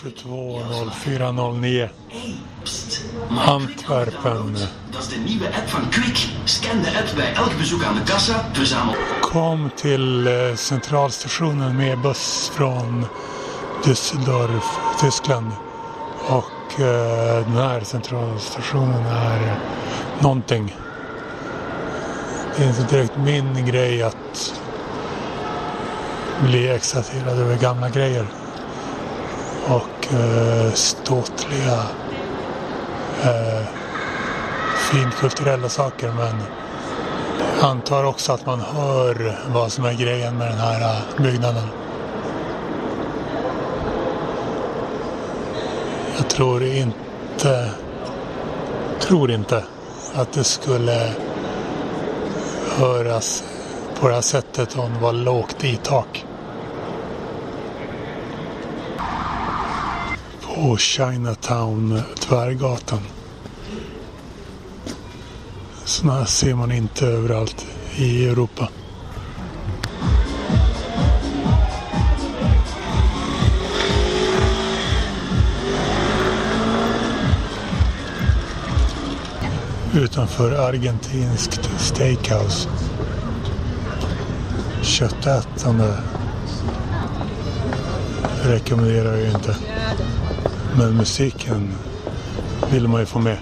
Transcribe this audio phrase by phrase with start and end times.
[0.00, 1.88] 22.04.09
[3.46, 4.56] Antwerpen.
[4.90, 6.28] Dat is de nieuwe app van Quick.
[6.44, 8.50] Scan de app bij elk bezoek aan de kassa.
[8.52, 8.94] Verzamel.
[9.20, 13.06] Kom till eh, centralstationen med buss från
[13.84, 14.64] Düsseldorf,
[15.00, 15.52] Tyskland.
[16.28, 19.58] Och eh, den här centralstationen är
[20.20, 20.76] någonting.
[22.56, 24.54] Det är inte direkt min grej att
[26.44, 28.26] bli exalterad över gamla grejer.
[29.70, 31.82] Och eh, ståtliga
[33.22, 33.66] eh,
[34.90, 36.12] finkulturella saker.
[36.16, 36.42] Men
[37.60, 41.68] jag antar också att man hör vad som är grejen med den här eh, byggnaden.
[46.16, 47.70] Jag tror inte,
[49.00, 49.64] tror inte
[50.14, 51.12] att det skulle
[52.78, 53.44] höras
[54.00, 56.19] på det här sättet om det var lågt i tak.
[60.62, 63.00] Och Chinatown, Tvärgatan.
[65.84, 67.66] Sådana här ser man inte överallt
[67.96, 68.68] i Europa.
[79.94, 82.68] Utanför argentinskt steakhouse.
[84.82, 85.98] Köttätande
[88.42, 89.56] rekommenderar jag ju inte.
[90.78, 91.72] Men musiken
[92.72, 93.38] vill man ju få med.